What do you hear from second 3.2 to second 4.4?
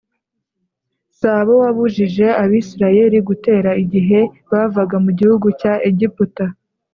gutera igihe